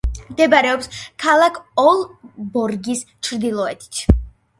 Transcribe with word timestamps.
მდებარეობს 0.27 0.87
ქალაქ 1.23 1.59
ოლბორგის 1.83 3.05
ჩრდილოეთით. 3.29 4.01